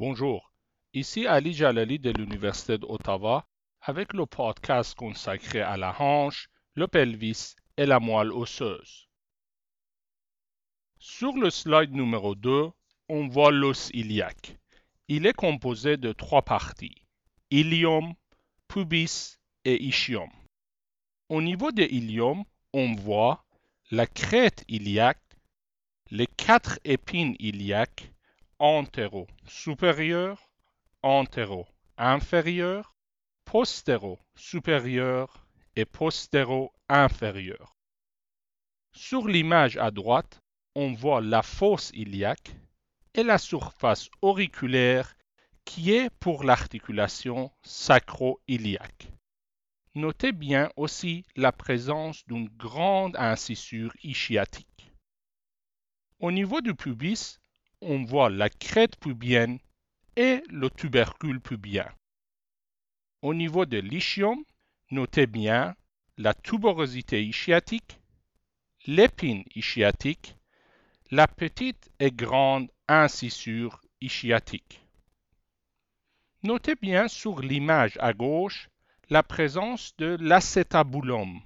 [0.00, 0.50] Bonjour,
[0.94, 3.46] ici Ali Jalali de l'Université d'Ottawa
[3.82, 9.10] avec le podcast consacré à la hanche, le pelvis et la moelle osseuse.
[10.98, 12.70] Sur le slide numéro 2,
[13.10, 14.56] on voit l'os iliaque.
[15.08, 17.04] Il est composé de trois parties,
[17.50, 18.14] ilium,
[18.68, 19.36] pubis
[19.66, 20.30] et ischium.
[21.28, 23.44] Au niveau de ilium, on voit
[23.90, 25.36] la crête iliaque,
[26.10, 28.10] les quatre épines iliaques,
[28.60, 30.50] antéro supérieur,
[31.02, 32.94] antéro inférieur,
[33.46, 37.74] postéro supérieur et postéro inférieur.
[38.92, 40.42] Sur l'image à droite,
[40.74, 42.54] on voit la fosse iliaque
[43.14, 45.16] et la surface auriculaire
[45.64, 49.08] qui est pour l'articulation sacro-iliaque.
[49.94, 54.92] Notez bien aussi la présence d'une grande incisure ischiatique.
[56.18, 57.40] Au niveau du pubis,
[57.82, 59.58] on voit la crête pubienne
[60.16, 61.88] et le tubercule pubien.
[63.22, 64.44] Au niveau de l'ischium,
[64.90, 65.74] notez bien
[66.18, 67.98] la tuberosité ischiatique,
[68.86, 70.36] l'épine ischiatique,
[71.10, 74.80] la petite et grande incisure ischiatique.
[76.42, 78.68] Notez bien sur l'image à gauche
[79.10, 81.40] la présence de l'acétabulum,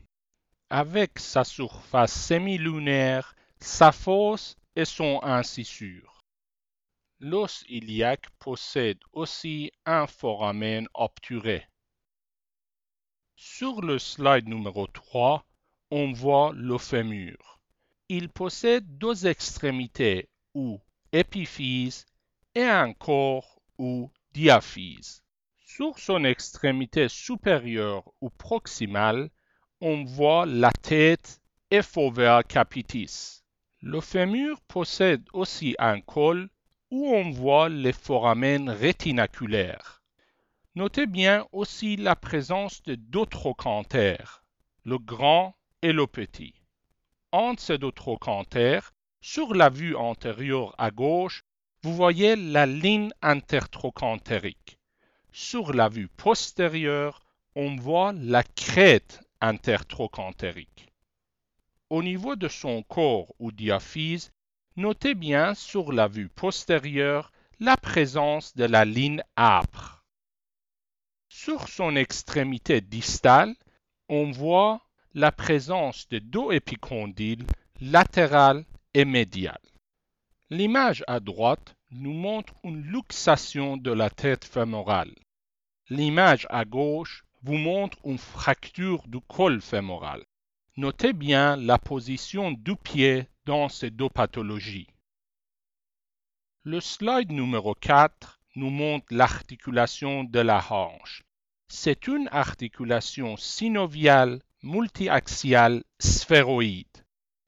[0.70, 6.13] avec sa surface semilunaire, sa fosse et son incisure.
[7.20, 11.66] L'os iliaque possède aussi un foramen obturé.
[13.36, 15.46] Sur le slide numéro 3,
[15.90, 17.60] on voit le fémur.
[18.08, 20.80] Il possède deux extrémités ou
[21.12, 22.04] épiphyse
[22.54, 25.22] et un corps ou diaphyse.
[25.58, 29.30] Sur son extrémité supérieure ou proximale,
[29.80, 31.40] on voit la tête
[31.70, 33.42] et fovea capitis.
[33.80, 36.48] Le fémur possède aussi un col
[36.94, 40.00] où on voit les foramen rétinaculaires.
[40.76, 44.44] Notez bien aussi la présence de deux trochantères,
[44.84, 46.54] le grand et le petit.
[47.32, 51.42] Entre ces deux trochantères, sur la vue antérieure à gauche,
[51.82, 54.78] vous voyez la ligne intertrochantérique.
[55.32, 57.24] Sur la vue postérieure,
[57.56, 60.92] on voit la crête intertrochantérique.
[61.90, 64.30] Au niveau de son corps ou diaphyse,
[64.76, 70.04] notez bien sur la vue postérieure la présence de la ligne âpre.
[71.28, 73.54] Sur son extrémité distale,
[74.08, 74.80] on voit
[75.14, 77.46] la présence de deux épicondyles
[77.80, 78.64] latérales
[78.94, 79.58] et médiales.
[80.50, 85.14] L'image à droite nous montre une luxation de la tête fémorale.
[85.88, 90.24] L'image à gauche vous montre une fracture du col fémoral.
[90.76, 94.88] Notez bien la position du pied dans ces deux pathologies.
[96.62, 101.24] Le slide numéro 4 nous montre l'articulation de la hanche.
[101.68, 106.86] C'est une articulation synoviale multiaxiale sphéroïde.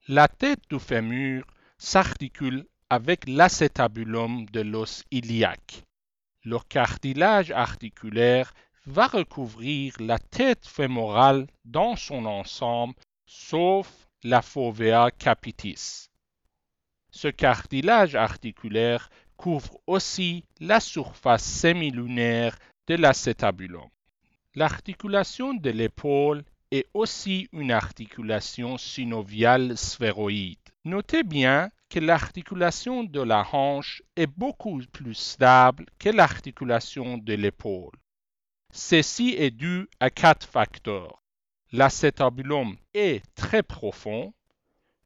[0.08, 1.46] La tête du fémur
[1.78, 5.86] s'articule avec l'acétabulum de l'os iliaque
[6.46, 8.54] le cartilage articulaire
[8.86, 12.94] va recouvrir la tête fémorale dans son ensemble,
[13.26, 16.10] sauf la fovea capitis.
[17.12, 23.88] Ce cartilage articulaire couvre aussi la surface semilunaire de l'acétabulum.
[24.56, 26.42] L'articulation de l'épaule
[26.72, 30.58] est aussi une articulation synoviale sphéroïde.
[30.84, 37.94] Notez bien que l'articulation de la hanche est beaucoup plus stable que l'articulation de l'épaule.
[38.72, 41.22] Ceci est dû à quatre facteurs.
[41.72, 44.32] L'acétabulum est très profond,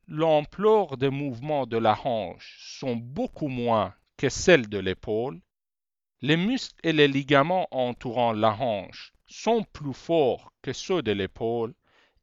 [0.06, 5.40] l'ampleur des mouvements de la hanche sont beaucoup moins que celle de l'épaule,
[6.20, 11.72] les muscles et les ligaments entourant la hanche sont plus forts que ceux de l'épaule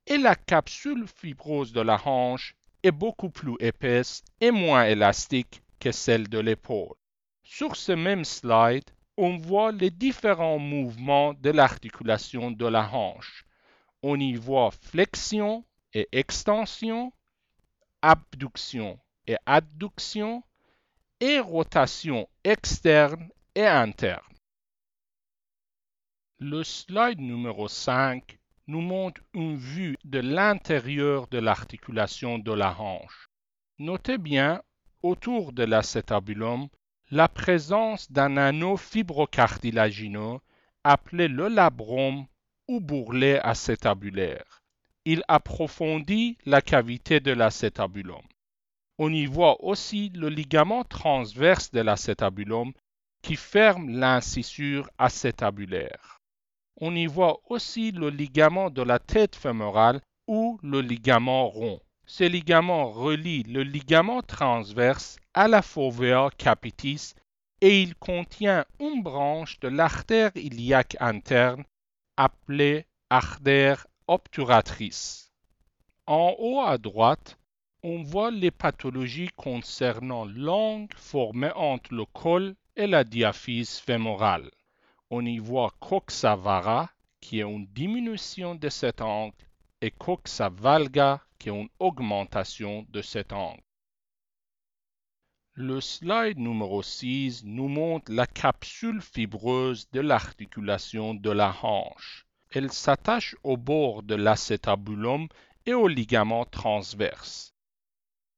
[0.05, 5.91] et la capsule fibrose de la hanche est beaucoup plus épaisse et moins élastique que
[5.91, 6.93] celle de l'épaule.
[7.41, 8.85] Sur ce même slide,
[9.17, 13.46] on voit les différents mouvements de l'articulation de la hanche.
[14.09, 17.11] On y voit flexion et extension,
[18.01, 20.43] abduction et adduction,
[21.19, 24.33] et rotation externe et interne.
[26.39, 33.27] Le slide numéro 5 nous montre une vue de l'intérieur de l'articulation de la hanche.
[33.77, 34.63] Notez bien,
[35.03, 36.69] autour de l'acétabulum,
[37.11, 40.39] la présence d'un anneau fibrocartilagineux
[40.85, 42.25] appelé le labrum
[42.67, 44.61] ou bourrelet acétabulaire.
[45.05, 48.21] Il approfondit la cavité de l'acétabulum.
[48.99, 52.73] On y voit aussi le ligament transverse de l'acétabulum
[53.21, 56.19] qui ferme l'incisure acétabulaire.
[56.79, 61.79] On y voit aussi le ligament de la tête fémorale ou le ligament rond.
[62.05, 67.13] Ce ligament relie le ligament transverse à la fovea capitis
[67.61, 71.63] et il contient une branche de l'artère iliaque interne
[72.17, 75.31] appelée artère obturatrice.
[76.07, 77.37] En haut à droite,
[77.83, 84.49] on voit les pathologies concernant l'angle formé entre le col et la diaphyse fémorale.
[85.09, 86.89] On y voit coxa vara,
[87.21, 89.35] qui est une diminution de cet angle,
[89.81, 93.61] et coxa valga, qui est une augmentation de cet angle.
[95.59, 102.27] Le slide numéro 6 nous montre la capsule fibreuse de l'articulation de la hanche.
[102.51, 105.27] Elle s'attache au bord de l'acétabulum
[105.65, 107.55] et au ligament transverse.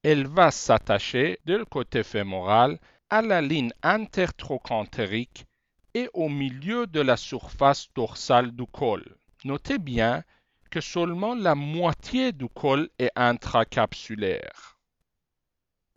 [0.01, 2.79] Elle va s'attacher de côté fémoral
[3.09, 5.45] à la ligne intertrochantérique
[5.93, 9.03] et au milieu de la surface dorsale du col.
[9.43, 10.23] Notez bien
[10.71, 14.78] que seulement la moitié du col est intracapsulaire.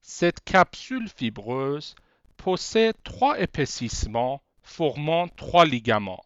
[0.05, 1.95] Cette capsule fibreuse
[2.37, 6.25] possède trois épaississements formant trois ligaments.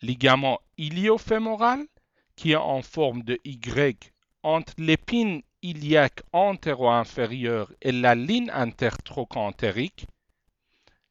[0.00, 1.86] Ligament iliofémoral,
[2.34, 4.10] qui est en forme de Y
[4.42, 10.06] entre l'épine iliaque antéro-inférieure et la ligne intertrochantérique,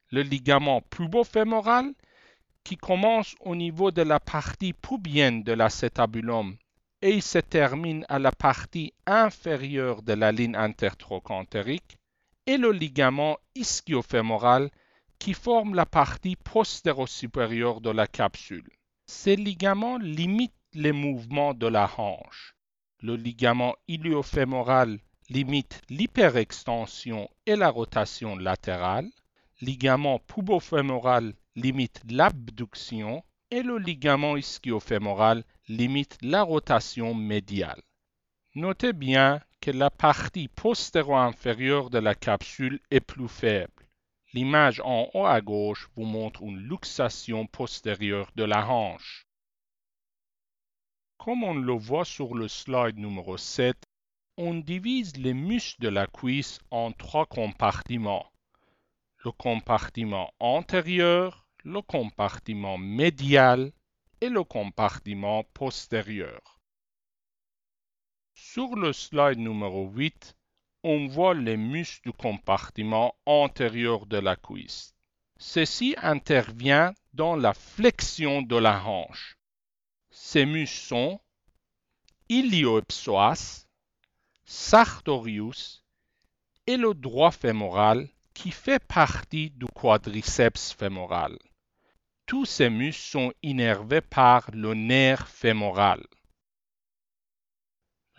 [0.10, 1.94] le ligament pubofémoral,
[2.64, 6.58] qui commence au niveau de la partie pubienne de l'acétabulum
[7.04, 11.99] et se termine à la partie inférieure de la ligne intertrochantérique,
[12.50, 14.72] et le ligament ischio-fémoral
[15.20, 18.68] qui forme la partie postéro-supérieure de la capsule.
[19.06, 22.56] Ces ligaments limitent les mouvements de la hanche.
[23.02, 25.00] Le ligament iliofémoral
[25.30, 29.12] limite l'hyperextension et la rotation latérale.
[29.62, 37.84] Ligament pubofémoral limite l'abduction et le ligament ischio-fémoral limite la rotation médiale.
[38.56, 43.88] Notez bien que la partie postéro-inférieure de la capsule est plus faible.
[44.34, 49.28] L'image en haut à gauche vous montre une luxation postérieure de la hanche.
[51.18, 53.76] Comme on le voit sur le slide numéro 7,
[54.38, 58.32] on divise les muscles de la cuisse en trois compartiments.
[59.26, 63.74] Le compartiment antérieur, le compartiment médial
[64.22, 66.59] et le compartiment postérieur.
[68.42, 70.36] Sur le slide numéro 8,
[70.84, 74.96] on voit les muscles du compartiment antérieur de la cuisse.
[75.38, 79.38] Ceci intervient dans la flexion de la hanche.
[80.10, 81.22] Ces muscles sont
[82.30, 83.68] ilioipsoas,
[84.46, 85.84] sartorius
[86.66, 91.38] et le droit fémoral qui fait partie du quadriceps fémoral.
[92.26, 96.02] Tous ces muscles sont innervés par le nerf fémoral.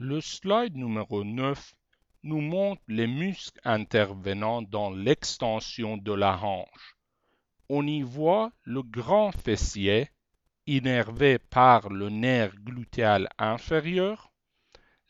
[0.03, 1.75] Le slide numéro 9
[2.23, 6.97] nous montre les muscles intervenant dans l'extension de la hanche.
[7.69, 10.09] On y voit le grand fessier,
[10.67, 14.33] innervé par le nerf glutéal inférieur,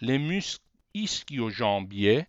[0.00, 2.26] les muscles ischio-jambiers,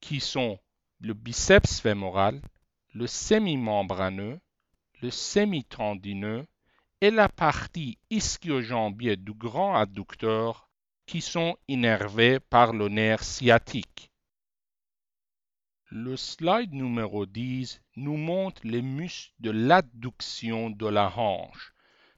[0.00, 0.60] qui sont
[1.00, 2.40] le biceps fémoral,
[2.92, 4.38] le semi-membraneux,
[5.02, 6.46] le semi-tendineux
[7.00, 10.70] et la partie ischio-jambier du grand adducteur
[11.06, 14.10] qui sont innervés par le nerf sciatique.
[15.90, 21.72] Le slide numéro 10 nous montre les muscles de l'adduction de la hanche.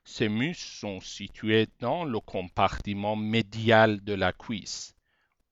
[0.04, 4.94] Ces muscles sont situés dans le compartiment médial de la cuisse.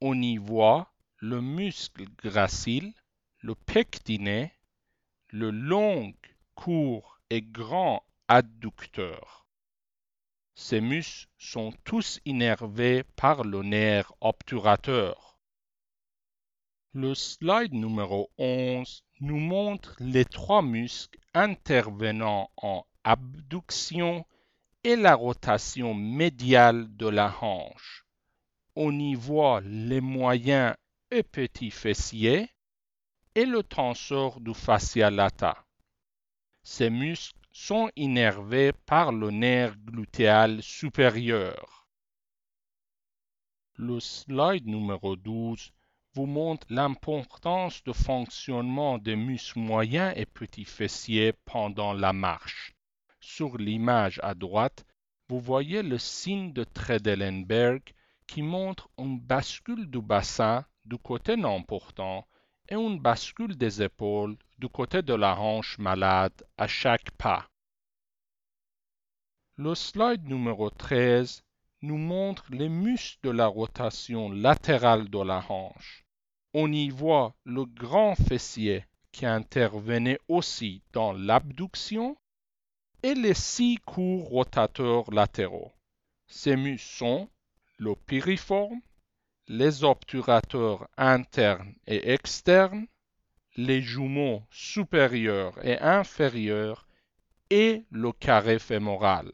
[0.01, 2.95] On y voit le muscle gracile,
[3.41, 4.53] le pectiné,
[5.29, 6.15] le long,
[6.55, 9.44] court et grand adducteur.
[10.57, 15.39] Ces muscles sont tous innervés par le nerf obturateur.
[16.93, 24.25] Le slide numéro 11 nous montre les trois muscles intervenant en abduction
[24.85, 28.05] et la rotation médiale de la hanche.
[28.77, 30.77] On y voit les moyens
[31.11, 32.49] et petits fessiers
[33.35, 35.65] et le tensor du fascia lata.
[36.63, 41.87] Ces muscles sont innervés par le nerf glutéal supérieur.
[43.77, 45.73] Le slide numéro 12
[46.15, 52.75] vous montre l'importance de fonctionnement des muscles moyens et petits fessiers pendant la marche.
[53.21, 54.85] Sur l'image à droite,
[55.29, 57.83] vous voyez le signe de Tredelenberg
[58.27, 62.27] qui montre une bascule du bassin du côté non portant
[62.69, 67.47] et une bascule des épaules du côté de la hanche malade à chaque pas.
[69.57, 71.43] Le slide numéro 13
[71.83, 76.05] nous montre les muscles de la rotation latérale de la hanche.
[76.55, 82.17] On y voit le grand fessier qui intervenait aussi dans l'abduction
[83.03, 85.73] et les six courts rotateurs latéraux.
[86.27, 87.29] Ces muscles sont
[87.77, 88.81] le piriforme,
[89.49, 92.87] les obturateurs internes et externes,
[93.57, 96.89] les jumeaux supérieurs et inférieurs
[97.51, 99.31] et le carré fémoral.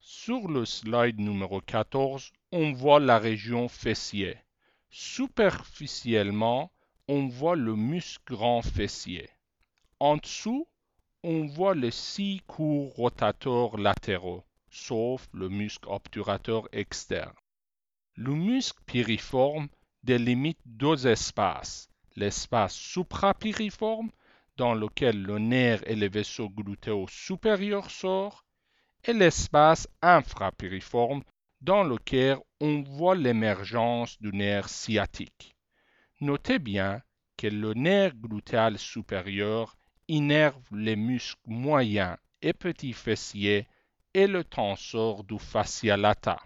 [0.00, 4.36] Sur le slide numéro 14, on voit la région fessier.
[4.90, 6.72] Superficiellement,
[7.06, 9.28] on voit le muscle grand fessier.
[10.00, 10.66] En dessous,
[11.22, 17.32] on voit les six courts rotateurs latéraux, sauf le muscle obturateur externe.
[18.16, 19.68] Le muscle piriforme
[20.04, 24.10] délimite deux espaces, l'espace suprapiriforme
[24.56, 28.44] dans lequel le nerf et le vaisseau glutéo supérieur sort
[29.02, 31.24] et l'espace infrapiriforme
[31.60, 35.56] dans lequel on voit l'émergence du nerf sciatique.
[36.20, 37.02] Notez bien
[37.36, 43.66] que le nerf glutéal supérieur innerve les muscles moyens et petits fessiers
[44.12, 46.38] et le tensor du fascia lata.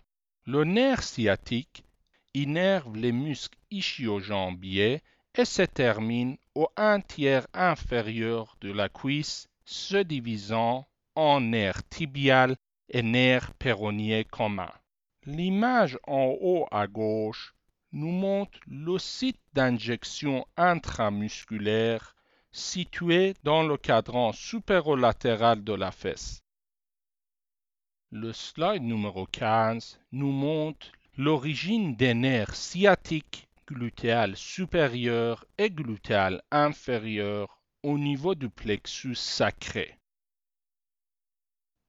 [0.50, 1.84] Le nerf sciatique
[2.32, 5.02] innerve les muscles ischio-jambiers
[5.34, 12.56] et se termine au un tiers inférieur de la cuisse, se divisant en nerf tibial
[12.88, 14.72] et nerf péronnier commun.
[15.26, 17.54] L'image en haut à gauche
[17.92, 22.16] nous montre le site d'injection intramusculaire
[22.52, 26.42] situé dans le cadran supérolatéral de la fesse.
[28.10, 37.60] Le slide numéro 15 nous montre l'origine des nerfs sciatiques glutéal supérieur et glutéal inférieur
[37.82, 39.98] au niveau du plexus sacré.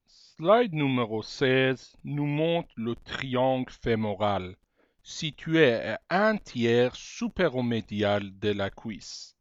[0.07, 4.57] Slide numéro 16 nous montre le triangle fémoral
[5.01, 9.37] situé à un tiers supéromédial de la cuisse.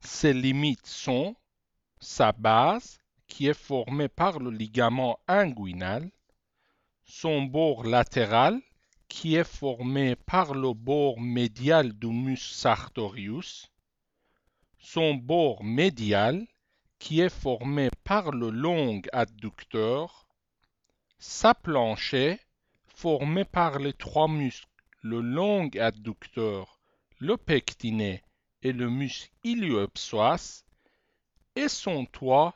[0.00, 1.34] Ses limites sont
[1.98, 3.01] sa base,
[3.32, 6.10] qui est formée par le ligament inguinal,
[7.02, 8.60] son bord latéral,
[9.08, 13.72] qui est formé par le bord médial du muscle sartorius,
[14.78, 16.46] son bord médial,
[16.98, 20.26] qui est formé par le long adducteur,
[21.18, 22.38] sa plancher,
[22.84, 24.68] formée par les trois muscles,
[25.00, 26.82] le long adducteur,
[27.18, 28.22] le pectiné
[28.60, 30.64] et le muscle ilioipsoas,
[31.56, 32.54] et son toit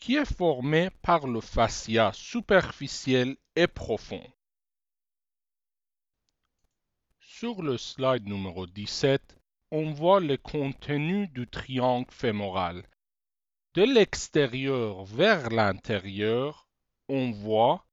[0.00, 4.26] qui est formé par le fascia superficiel et profond.
[7.20, 9.38] Sur le slide numéro 17,
[9.70, 12.82] on voit le contenu du triangle fémoral.
[13.74, 16.66] De l'extérieur vers l'intérieur,
[17.08, 17.86] on voit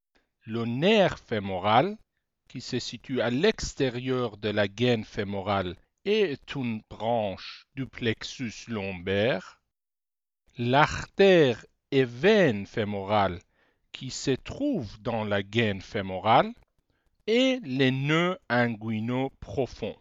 [0.43, 1.97] le nerf fémoral
[2.47, 9.61] qui se situe à l'extérieur de la gaine fémorale est une branche du plexus lombaire,
[10.57, 13.39] l'artère et veine fémorale
[13.91, 16.53] qui se trouve dans la gaine fémorale
[17.25, 19.96] et les nœuds inguinaux profonds.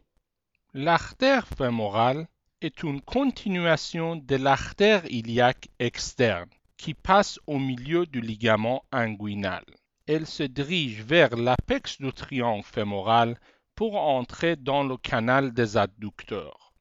[0.74, 2.28] L'artère fémorale
[2.60, 9.64] est une continuation de l'artère iliaque externe qui passe au milieu du ligament inguinal.
[10.06, 13.38] Elle se dirige vers l'apex du triangle fémoral
[13.74, 16.72] pour entrer dans le canal des adducteurs.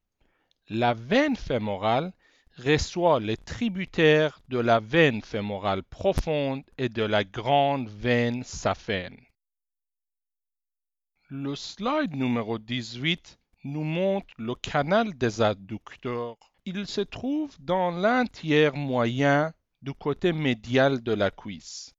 [0.69, 2.13] La veine fémorale
[2.57, 9.19] reçoit les tributaires de la veine fémorale profonde et de la grande veine saphène.
[11.29, 16.37] Le slide numéro 18 nous montre le canal des adducteurs.
[16.65, 21.93] Il se trouve dans l'un tiers moyen du côté médial de la cuisse.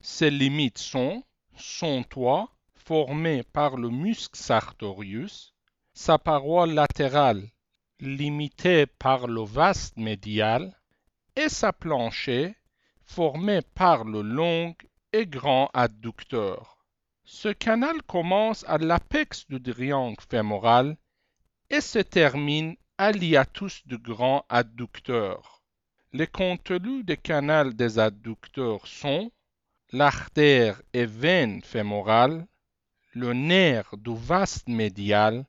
[0.00, 1.22] Ses limites sont
[1.56, 5.52] son toit formé par le muscle sartorius,
[5.92, 7.50] sa paroi latérale
[8.00, 10.76] limitée par le vaste médial
[11.36, 12.54] et sa plancher
[13.04, 14.76] formée par le long
[15.12, 16.78] et grand adducteur.
[17.24, 20.96] Ce canal commence à l'apex du triangle fémoral
[21.70, 25.62] et se termine à l'hiatus du grand adducteur.
[26.12, 29.30] Les contenus du canal des adducteurs sont
[29.92, 32.46] l'artère et veine fémorale,
[33.12, 35.44] le nerf du vaste médial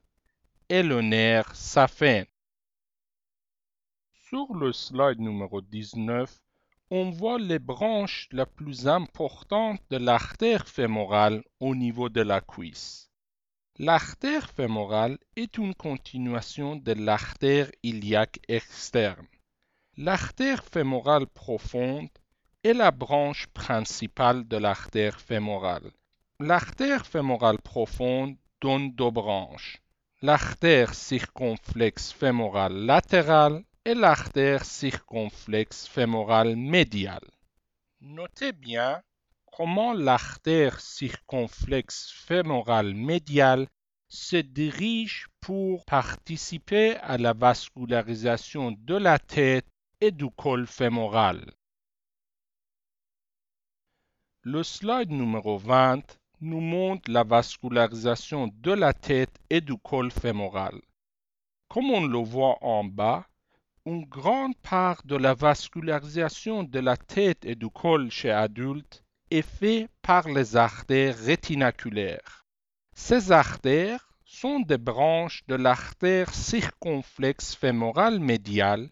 [0.70, 2.26] et le nerf saphène.
[4.30, 6.40] Sur le slide numéro 19,
[6.92, 13.10] on voit les branches les plus importantes de l'artère fémorale au niveau de la cuisse.
[13.80, 19.26] L'artère fémorale est une continuation de l'artère iliaque externe.
[19.98, 22.10] L'artère fémorale profonde
[22.64, 25.90] est la branche principale de l'artère fémorale.
[26.40, 29.82] L'artère fémorale profonde donne deux branches,
[30.22, 37.30] l'artère circonflexe fémorale latérale et l'artère circonflexe fémorale médiale.
[38.02, 39.02] Notez bien
[39.52, 43.68] comment l'artère circonflexe fémorale médiale
[44.08, 49.68] se dirige pour participer à la vascularisation de la tête
[50.02, 51.46] et du col fémoral.
[54.42, 60.80] Le slide numéro 20 nous montre la vascularisation de la tête et du col fémoral.
[61.68, 63.29] Comme on le voit en bas,
[63.90, 69.42] une grande part de la vascularisation de la tête et du col chez adulte est
[69.42, 72.46] faite par les artères rétinaculaires.
[72.94, 78.92] Ces artères sont des branches de l'artère circonflexe fémorale médiale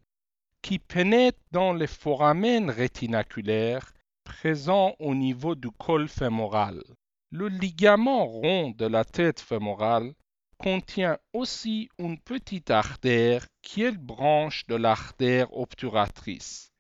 [0.64, 6.82] qui pénètrent dans les foramen rétinaculaires présents au niveau du col fémoral.
[7.30, 10.16] Le ligament rond de la tête fémorale
[10.58, 16.72] contient aussi une petite artère qui est branche de l'artère obturatrice.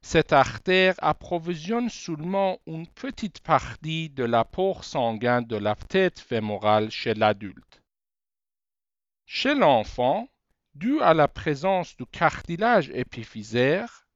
[0.00, 7.14] Cette artère approvisionne seulement une petite partie de l'apport sanguin de la tête fémorale chez
[7.14, 7.82] l'adulte.
[9.24, 10.28] Chez l'enfant,
[10.76, 14.06] dû à la présence du cartilage épiphysaire,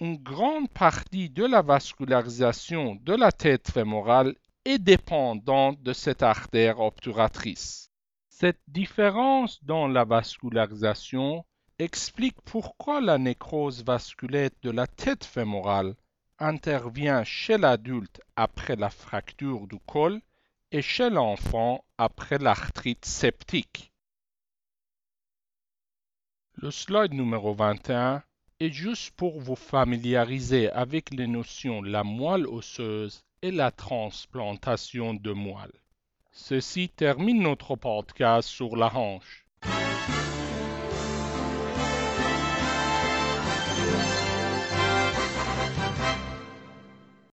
[0.00, 6.80] une grande partie de la vascularisation de la tête fémorale est dépendante de cette artère
[6.80, 7.90] obturatrice.
[8.36, 11.46] Cette différence dans la vascularisation
[11.78, 15.94] explique pourquoi la nécrose vasculaire de la tête fémorale
[16.40, 20.20] intervient chez l'adulte après la fracture du col
[20.72, 23.92] et chez l'enfant après l'arthrite septique.
[26.54, 28.24] Le slide numéro 21
[28.58, 35.30] est juste pour vous familiariser avec les notions la moelle osseuse et la transplantation de
[35.30, 35.83] moelle.
[36.36, 39.43] Ceci termine notre podcast sur la hanche.